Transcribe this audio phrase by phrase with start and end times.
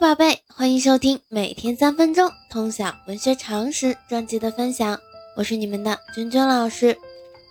[0.00, 4.96] 宝贝，欢迎收听每天三分钟通晓文学常识专辑的分享，
[5.34, 6.96] 我是你们的君君老师。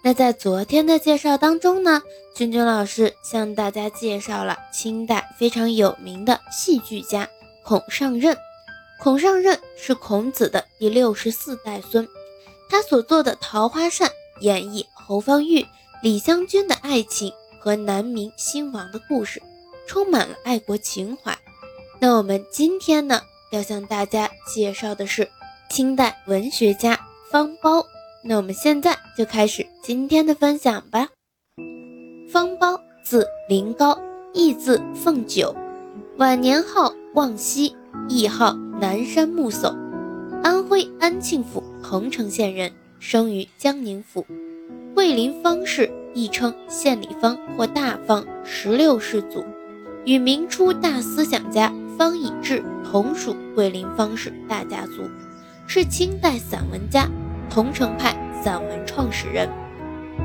[0.02, 2.02] 那在昨天的介绍当中呢，
[2.33, 7.28] 君君老师向大家介绍了清代非常有名的戏剧家
[7.66, 8.38] 孔尚任。
[9.02, 12.07] 孔尚任是孔子的第六十四代孙，
[12.70, 14.07] 他所做的《桃花扇》
[14.39, 15.66] 演绎侯方域、
[16.02, 19.43] 李香君的爱情和南明兴亡的故事，
[19.86, 21.38] 充满了爱国情怀。
[22.00, 23.21] 那我们今天呢，
[23.52, 25.28] 要向大家介绍的是
[25.69, 27.00] 清代文学家
[27.32, 27.83] 方苞。
[28.24, 31.07] 那我们现在就开始今天的分享吧。
[32.31, 33.99] 方苞，字林高，
[34.33, 35.55] 义字凤九，
[36.17, 37.75] 晚年号望西，
[38.07, 39.75] 谥号南山木叟，
[40.43, 44.23] 安徽安庆府桐城县人，生于江宁府，
[44.93, 49.43] 桂林方氏，亦称县里方或大方，十六世祖，
[50.05, 51.73] 与明初大思想家。
[51.97, 55.09] 方以智同属桂林方氏大家族，
[55.65, 57.09] 是清代散文家，
[57.49, 59.49] 桐城派散文创始人，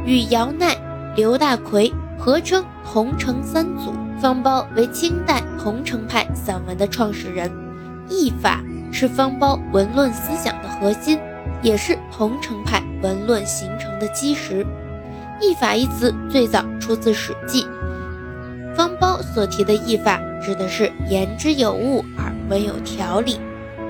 [0.04, 0.76] 与姚鼐、
[1.16, 3.92] 刘大奎合称桐城三祖。
[4.20, 7.50] 方苞为清代桐城派散文的创始人，
[8.08, 11.18] 译法是方苞文论思想的核心，
[11.60, 14.64] 也是桐城派文论形成的基石。
[15.40, 17.64] 译法一词最早出自《史记》。
[18.74, 23.38] 方苞所提的译法，指的是言之有物而文有条理。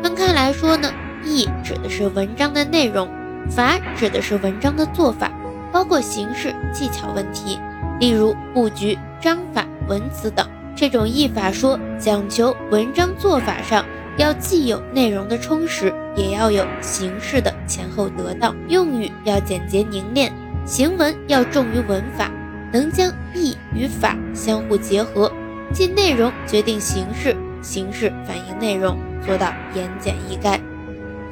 [0.03, 0.93] 分开来说呢，
[1.25, 3.09] 译指的是文章的内容，
[3.49, 5.31] 法指的是文章的做法，
[5.73, 7.59] 包括形式技巧问题，
[8.01, 10.47] 例如布局、章法、文辞等。
[10.75, 13.85] 这种译法说讲求文章做法上
[14.17, 20.33] 要既有内容的充实，也要有形式的前后得当，用语要简洁凝练，
[20.65, 22.31] 行文要重于文法。
[22.73, 25.31] 能将意与法相互结合，
[25.73, 30.59] 即内容决定形式，形式反映内容，做到言简意赅。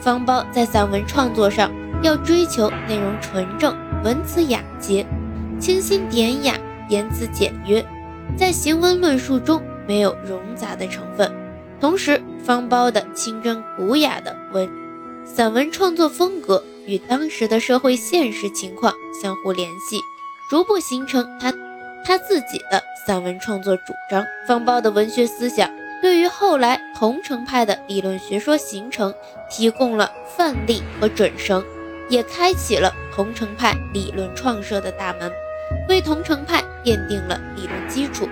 [0.00, 1.70] 方苞在散文创作上
[2.02, 5.06] 要追求内容纯正，文辞雅洁，
[5.58, 6.54] 清新典雅，
[6.88, 7.84] 言辞简约，
[8.36, 11.30] 在行文论述中没有冗杂的成分。
[11.80, 14.68] 同时，方苞的清真古雅的文
[15.24, 18.92] 散文创作风格与当时的社会现实情况
[19.22, 20.00] 相互联系。
[20.50, 21.54] 逐步形成他
[22.04, 24.26] 他自己的散文创作主张。
[24.48, 25.70] 方苞的文学思想
[26.02, 29.14] 对于后来桐城派的理论学说形成
[29.48, 31.62] 提供了范例和准绳，
[32.08, 35.30] 也开启了桐城派理论创设的大门，
[35.88, 38.28] 为桐城派奠定了理论基础。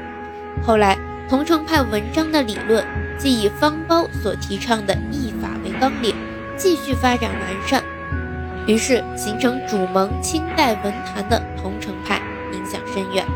[0.66, 2.84] 后来桐城派文章的理论
[3.16, 6.16] 即以方苞所提倡的译法为纲领，
[6.56, 7.84] 继续发展完善。
[8.68, 12.20] 于是形成主盟清代文坛的桐城派，
[12.52, 13.26] 影响深远。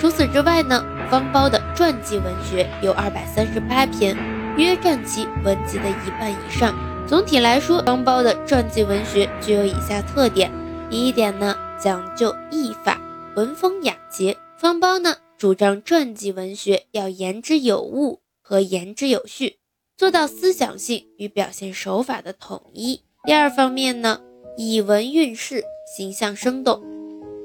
[0.00, 4.16] 除此之外呢，方苞的传记文学有二百三十八篇，
[4.56, 6.74] 约占其文集的一半以上。
[7.06, 10.50] 总体来说，方苞的传记文学具有以下特点：
[10.88, 12.98] 第一点呢，讲究译法，
[13.36, 14.38] 文风雅洁。
[14.56, 19.58] 方苞呢，主张传记文学要言之有物和言之有序，
[19.98, 23.02] 做到思想性与表现手法的统一。
[23.24, 24.18] 第二方面呢。
[24.56, 26.82] 以文运事，形象生动。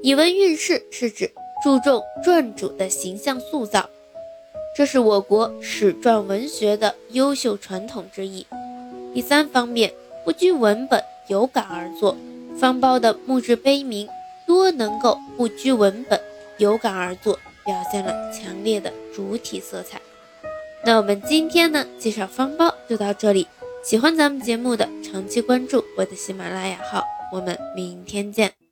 [0.02, 1.30] 以文运事是指
[1.64, 3.88] 注重传主的形象塑造，
[4.76, 8.46] 这是我国史传文学的优秀传统之一。
[9.14, 9.92] 第三方面，
[10.24, 12.16] 不拘文本，有感而作。
[12.58, 14.08] 方苞的墓志碑铭
[14.46, 16.20] 多能够不拘文本，
[16.58, 20.00] 有感而作，表现了强烈的主体色彩。
[20.84, 23.46] 那我们今天呢，介绍方苞就到这里。
[23.82, 27.02] 喜欢咱们节目的，长期关注我的喜马拉雅号，
[27.32, 28.65] 我们明天见。